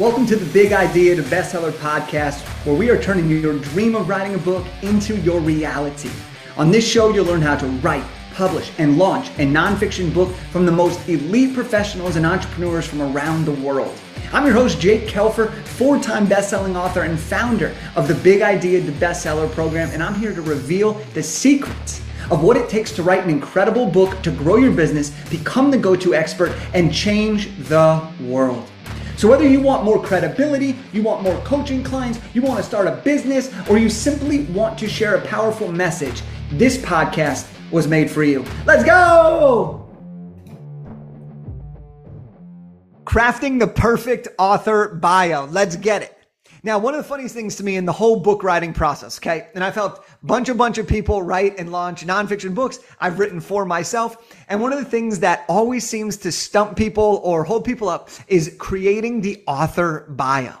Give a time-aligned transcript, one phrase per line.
[0.00, 4.08] Welcome to the Big Idea to Bestseller podcast, where we are turning your dream of
[4.08, 6.08] writing a book into your reality.
[6.56, 10.64] On this show, you'll learn how to write, publish, and launch a nonfiction book from
[10.64, 13.94] the most elite professionals and entrepreneurs from around the world.
[14.32, 18.80] I'm your host, Jake Kelfer, four time best-selling author and founder of the Big Idea
[18.80, 23.02] to Bestseller program, and I'm here to reveal the secrets of what it takes to
[23.02, 27.54] write an incredible book to grow your business, become the go to expert, and change
[27.68, 28.66] the world.
[29.20, 32.86] So, whether you want more credibility, you want more coaching clients, you want to start
[32.86, 38.10] a business, or you simply want to share a powerful message, this podcast was made
[38.10, 38.46] for you.
[38.64, 39.86] Let's go!
[43.04, 45.44] Crafting the perfect author bio.
[45.44, 46.19] Let's get it.
[46.62, 49.48] Now, one of the funniest things to me in the whole book writing process, okay,
[49.54, 53.40] and I've helped bunch, a bunch of people write and launch nonfiction books I've written
[53.40, 54.34] for myself.
[54.48, 58.10] And one of the things that always seems to stump people or hold people up
[58.28, 60.52] is creating the author bio.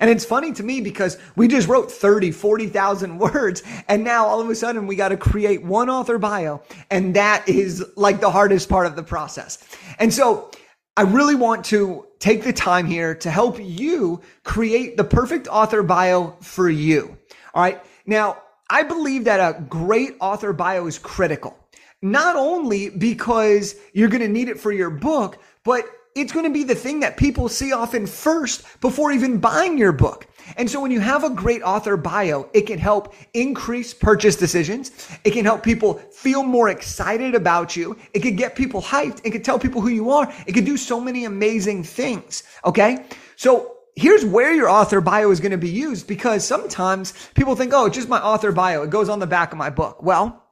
[0.00, 3.62] And it's funny to me because we just wrote 30, 40,000 words.
[3.86, 6.62] And now all of a sudden we got to create one author bio.
[6.90, 9.58] And that is like the hardest part of the process.
[9.98, 10.50] And so
[10.96, 15.82] I really want to take the time here to help you create the perfect author
[15.82, 17.18] bio for you.
[17.52, 17.82] All right.
[18.06, 18.38] Now,
[18.70, 21.58] I believe that a great author bio is critical,
[22.00, 25.84] not only because you're going to need it for your book, but
[26.14, 29.92] it's going to be the thing that people see often first before even buying your
[29.92, 30.26] book.
[30.56, 35.08] And so when you have a great author bio, it can help increase purchase decisions.
[35.24, 37.96] It can help people feel more excited about you.
[38.12, 39.20] It can get people hyped.
[39.24, 40.32] It can tell people who you are.
[40.46, 42.44] It can do so many amazing things.
[42.64, 43.04] Okay.
[43.36, 47.72] So here's where your author bio is going to be used because sometimes people think,
[47.72, 48.82] oh, it's just my author bio.
[48.82, 50.02] It goes on the back of my book.
[50.02, 50.44] Well,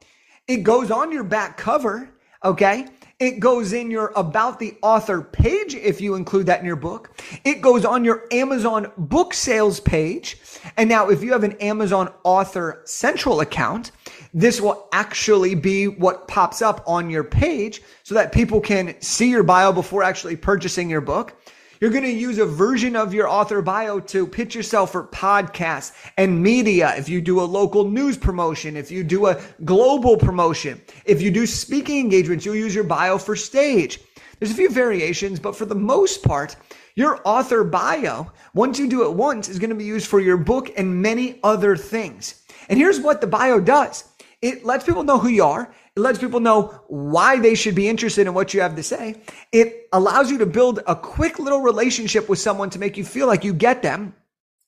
[0.49, 2.09] it goes on your back cover.
[2.45, 2.89] Okay.
[3.19, 7.11] It goes in your about the author page if you include that in your book.
[7.45, 10.39] It goes on your Amazon book sales page.
[10.77, 13.93] And now if you have an Amazon author central account,
[14.35, 19.31] this will actually be what pops up on your page so that people can see
[19.31, 21.35] your bio before actually purchasing your book.
[21.83, 25.91] You're going to use a version of your author bio to pitch yourself for podcasts
[26.17, 26.95] and media.
[26.97, 31.33] If you do a local news promotion, if you do a global promotion, if you
[31.33, 33.99] do speaking engagements, you'll use your bio for stage.
[34.39, 36.55] There's a few variations, but for the most part,
[36.95, 40.37] your author bio, once you do it once, is going to be used for your
[40.37, 42.45] book and many other things.
[42.69, 44.05] And here's what the bio does.
[44.41, 45.75] It lets people know who you are.
[45.95, 49.17] It lets people know why they should be interested in what you have to say.
[49.53, 53.27] It allows you to build a quick little relationship with someone to make you feel
[53.27, 54.15] like you get them.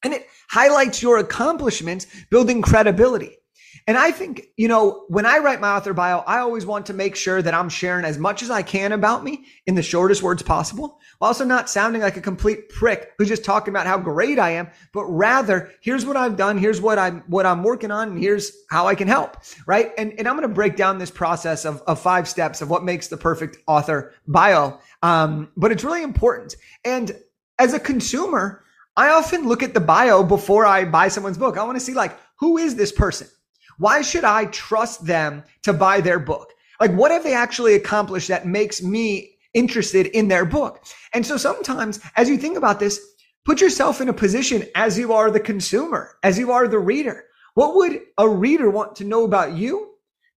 [0.02, 3.38] And it highlights your accomplishments, building credibility.
[3.86, 6.94] And I think, you know, when I write my author bio, I always want to
[6.94, 10.22] make sure that I'm sharing as much as I can about me in the shortest
[10.22, 13.98] words possible, while also not sounding like a complete prick who's just talking about how
[13.98, 17.90] great I am, but rather, here's what I've done, here's what I'm what I'm working
[17.90, 19.36] on, and here's how I can help.
[19.66, 19.92] Right.
[19.98, 23.08] And, and I'm gonna break down this process of, of five steps of what makes
[23.08, 24.78] the perfect author bio.
[25.02, 26.56] Um, but it's really important.
[26.86, 27.14] And
[27.58, 28.64] as a consumer,
[28.96, 31.58] I often look at the bio before I buy someone's book.
[31.58, 33.28] I want to see like, who is this person?
[33.78, 36.52] Why should I trust them to buy their book?
[36.80, 40.84] Like, what have they actually accomplished that makes me interested in their book?
[41.12, 43.00] And so sometimes as you think about this,
[43.44, 47.24] put yourself in a position as you are the consumer, as you are the reader.
[47.54, 49.90] What would a reader want to know about you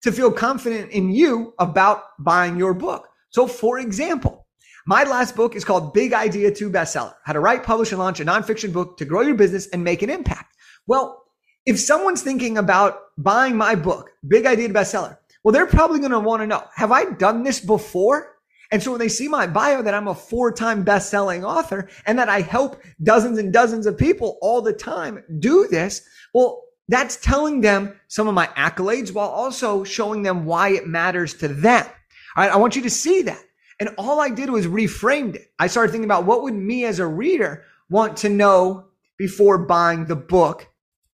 [0.03, 3.07] to feel confident in you about buying your book?
[3.29, 4.45] So for example,
[4.85, 8.21] my last book is called Big Idea to Bestseller, how to write, publish, and launch
[8.21, 10.55] a nonfiction book to grow your business and make an impact.
[10.85, 11.26] Well,
[11.67, 16.11] if someone's thinking about buying my book, Big Idea to Bestseller, well, they're probably going
[16.11, 18.38] to want to know, have I done this before?
[18.72, 21.89] And so when they see my bio that I'm a four time best selling author
[22.06, 26.63] and that I help dozens and dozens of people all the time do this, well,
[26.88, 31.50] that's telling them some of my accolades while also showing them why it matters to
[31.50, 31.85] them.
[32.38, 32.51] All right.
[32.51, 33.44] I want you to see that.
[33.81, 35.51] And all I did was reframed it.
[35.59, 38.86] I started thinking about what would me as a reader want to know
[39.18, 40.69] before buying the book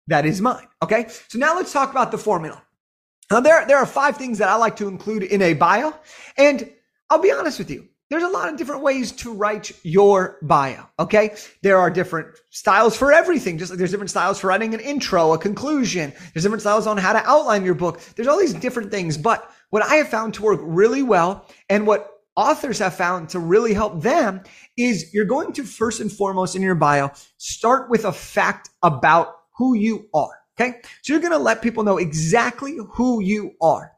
[0.08, 0.68] that is mine.
[0.82, 1.08] Okay.
[1.28, 2.62] So now let's talk about the formula.
[3.32, 5.94] Now there, there are five things that I like to include in a bio.
[6.38, 6.70] And
[7.10, 7.88] I'll be honest with you.
[8.10, 10.86] There's a lot of different ways to write your bio.
[11.00, 11.36] Okay.
[11.64, 13.58] There are different styles for everything.
[13.58, 16.14] Just like there's different styles for writing an intro, a conclusion.
[16.34, 18.00] There's different styles on how to outline your book.
[18.16, 19.18] There's all these different things.
[19.18, 23.40] But what I have found to work really well and what authors have found to
[23.40, 24.42] really help them
[24.78, 29.36] is you're going to first and foremost in your bio start with a fact about
[29.58, 30.40] who you are.
[30.60, 30.82] Okay.
[31.02, 33.92] So you're going to let people know exactly who you are.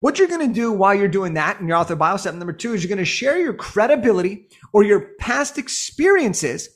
[0.00, 2.52] What you're going to do while you're doing that in your author bio step number
[2.52, 6.68] two is you're going to share your credibility or your past experiences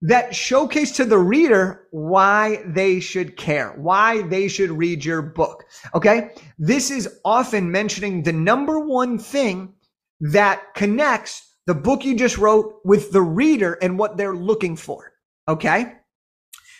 [0.00, 5.64] that showcase to the reader why they should care, why they should read your book.
[5.94, 6.30] Okay.
[6.58, 9.74] This is often mentioning the number one thing
[10.20, 15.12] that connects the book you just wrote with the reader and what they're looking for.
[15.48, 15.94] Okay.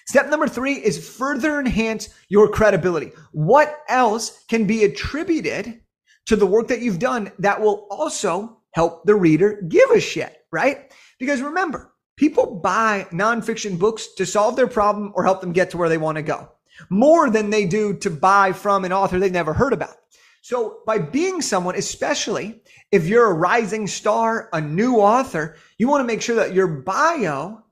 [0.06, 3.12] Step number three is further enhance your credibility.
[3.32, 5.80] What else can be attributed
[6.26, 10.44] to the work that you've done that will also help the reader give a shit,
[10.52, 10.92] right?
[11.18, 15.76] Because remember, people buy nonfiction books to solve their problem or help them get to
[15.76, 16.50] where they want to go
[16.90, 19.96] more than they do to buy from an author they've never heard about.
[20.42, 22.60] So by being someone, especially
[22.92, 26.66] if you're a rising star, a new author, you want to make sure that your
[26.66, 27.62] bio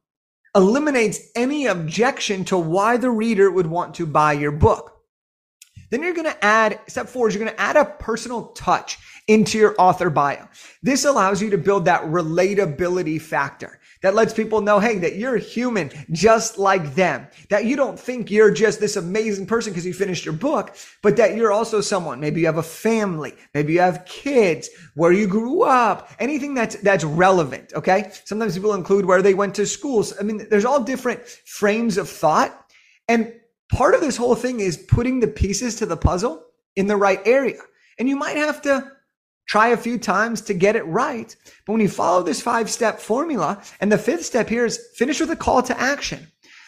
[0.55, 5.01] eliminates any objection to why the reader would want to buy your book.
[5.91, 8.99] Then you're going to add, step four is you're going to add a personal touch
[9.29, 10.49] into your author bio.
[10.83, 15.37] This allows you to build that relatability factor that lets people know, hey, that you're
[15.37, 19.95] human just like them, that you don't think you're just this amazing person because you
[19.95, 22.21] finished your book, but that you're also someone.
[22.21, 26.77] Maybe you have a family, maybe you have kids, where you grew up, anything that's,
[26.77, 27.73] that's relevant.
[27.75, 28.11] Okay.
[28.25, 30.15] Sometimes people include where they went to schools.
[30.19, 32.67] I mean, there's all different frames of thought.
[33.09, 33.33] And
[33.71, 36.45] part of this whole thing is putting the pieces to the puzzle
[36.77, 37.61] in the right area.
[37.99, 38.91] And you might have to
[39.47, 41.35] try a few times to get it right.
[41.67, 45.21] But when you follow this five step formula, and the fifth step here is finish
[45.21, 46.27] with a call to action.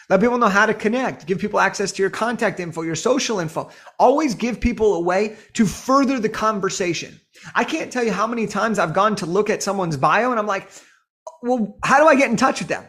[0.09, 1.25] Let people know how to connect.
[1.25, 3.71] Give people access to your contact info, your social info.
[3.97, 7.19] Always give people a way to further the conversation.
[7.55, 10.39] I can't tell you how many times I've gone to look at someone's bio and
[10.39, 10.69] I'm like,
[11.41, 12.85] well, how do I get in touch with them?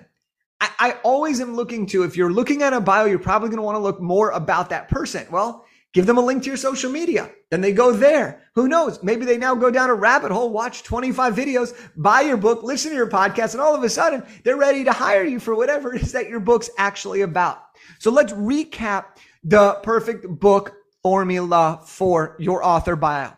[0.60, 3.58] I, I always am looking to, if you're looking at a bio, you're probably going
[3.58, 5.26] to want to look more about that person.
[5.30, 5.64] Well,
[5.96, 7.31] Give them a link to your social media.
[7.50, 8.43] Then they go there.
[8.54, 9.02] Who knows?
[9.02, 12.90] Maybe they now go down a rabbit hole, watch 25 videos, buy your book, listen
[12.90, 15.94] to your podcast, and all of a sudden they're ready to hire you for whatever
[15.94, 17.62] it is that your book's actually about.
[17.98, 19.06] So let's recap
[19.43, 23.32] the perfect book formula for your author bio.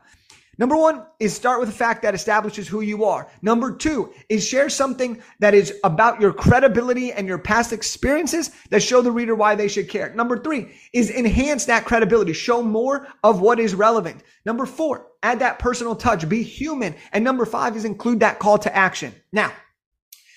[0.59, 3.29] Number one is start with a fact that establishes who you are.
[3.43, 8.83] Number two is share something that is about your credibility and your past experiences that
[8.83, 10.13] show the reader why they should care.
[10.15, 12.33] Number three is enhance that credibility.
[12.33, 14.25] Show more of what is relevant.
[14.45, 16.29] Number four, add that personal touch.
[16.29, 16.97] Be human.
[17.13, 19.15] And number five is include that call to action.
[19.33, 19.53] Now,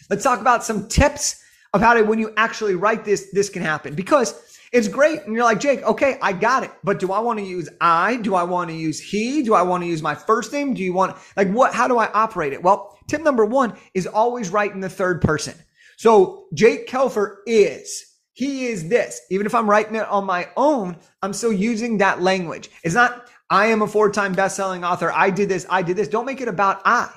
[0.07, 1.43] let's talk about some tips
[1.73, 5.21] of how to, when you actually write this, this can happen because it's great.
[5.23, 6.71] And you're like, Jake, okay, I got it.
[6.83, 8.15] But do I want to use I?
[8.17, 9.43] Do I want to use he?
[9.43, 10.73] Do I want to use my first name?
[10.73, 12.63] Do you want, like, what, how do I operate it?
[12.63, 15.55] Well, tip number one is always write in the third person.
[15.97, 18.03] So Jake Kelfer is,
[18.33, 19.21] he is this.
[19.29, 22.69] Even if I'm writing it on my own, I'm still using that language.
[22.83, 25.11] It's not, I am a four-time best-selling author.
[25.11, 25.65] I did this.
[25.69, 26.07] I did this.
[26.07, 27.13] Don't make it about I.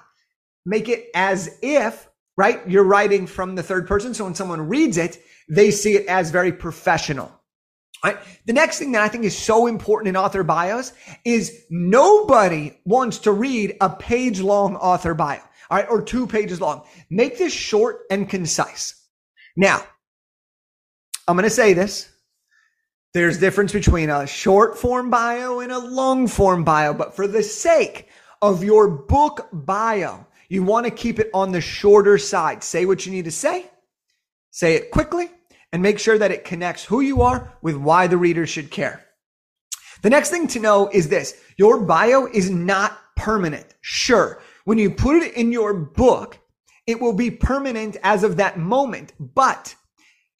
[0.66, 2.68] Make it as if, right?
[2.68, 4.12] You're writing from the third person.
[4.12, 7.30] So when someone reads it, they see it as very professional.
[8.04, 8.18] Right?
[8.44, 10.92] The next thing that I think is so important in author bios
[11.24, 15.40] is nobody wants to read a page long author bio,
[15.70, 16.84] all right, or two pages long.
[17.08, 18.94] Make this short and concise.
[19.56, 19.82] Now,
[21.26, 22.10] I'm going to say this.
[23.14, 27.42] There's difference between a short form bio and a long form bio, but for the
[27.42, 28.08] sake
[28.42, 32.62] of your book bio, you want to keep it on the shorter side.
[32.62, 33.70] Say what you need to say.
[34.50, 35.30] Say it quickly
[35.74, 39.04] and make sure that it connects who you are with why the reader should care.
[40.02, 41.34] The next thing to know is this.
[41.56, 43.74] Your bio is not permanent.
[43.80, 44.40] Sure.
[44.66, 46.38] When you put it in your book,
[46.86, 49.74] it will be permanent as of that moment, but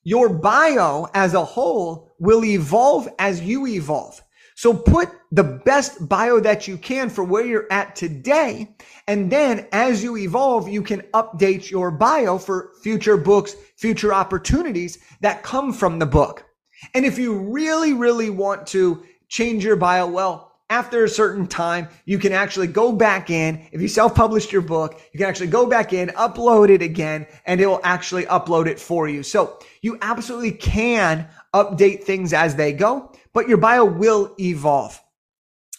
[0.04, 4.22] your bio as a whole will evolve as you evolve.
[4.64, 8.74] So put the best bio that you can for where you're at today.
[9.06, 15.00] And then as you evolve, you can update your bio for future books, future opportunities
[15.20, 16.46] that come from the book.
[16.94, 21.86] And if you really, really want to change your bio, well, after a certain time,
[22.06, 23.68] you can actually go back in.
[23.70, 27.60] If you self-published your book, you can actually go back in, upload it again, and
[27.60, 29.22] it will actually upload it for you.
[29.22, 34.98] So you absolutely can update things as they go but your bio will evolve.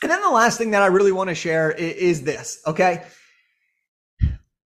[0.04, 3.04] And then the last thing that I really want to share is, this, okay?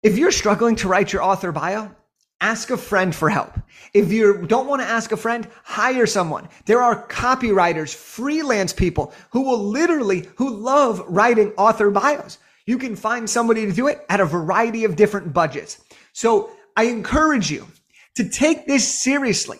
[0.02, 1.92] If you're struggling to write your author bio,
[2.40, 3.60] ask a friend for help.
[3.94, 6.48] If you don't want to ask a friend, hire someone.
[6.66, 12.38] There are copywriters, freelance people who will literally, who love writing author bios.
[12.68, 15.84] You can find somebody to do it at a variety of different budgets.
[16.14, 17.68] So I encourage you
[18.16, 19.60] to take this seriously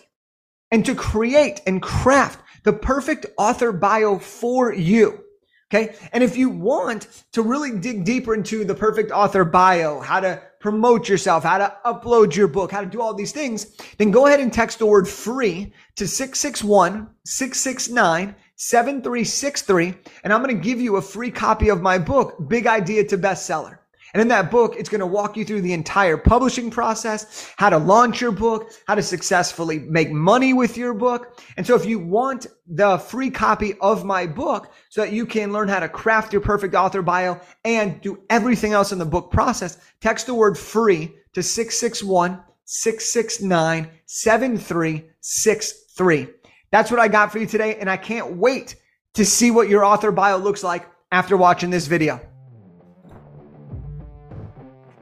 [0.70, 5.20] and to create and craft the perfect author bio for you.
[5.68, 5.96] Okay.
[6.12, 10.42] And if you want to really dig deeper into the perfect author bio, how to
[10.60, 14.26] promote yourself, how to upload your book, how to do all these things, then go
[14.26, 19.94] ahead and text the word free to 661 669 7363.
[20.24, 23.18] And I'm going to give you a free copy of my book, Big Idea to
[23.18, 23.78] Bestseller.
[24.12, 27.70] And in that book, it's going to walk you through the entire publishing process, how
[27.70, 31.40] to launch your book, how to successfully make money with your book.
[31.56, 35.52] And so if you want the free copy of my book so that you can
[35.52, 39.30] learn how to craft your perfect author bio and do everything else in the book
[39.30, 46.28] process, text the word free to 661 669 7363.
[46.70, 47.76] That's what I got for you today.
[47.76, 48.76] And I can't wait
[49.14, 52.20] to see what your author bio looks like after watching this video.